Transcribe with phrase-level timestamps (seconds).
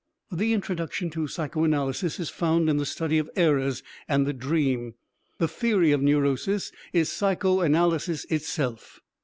[0.31, 4.95] The introduction to psychoanalysis is found in the study of errors and the dream;
[5.37, 8.99] the theory of neurosis is psychoanalysis itself.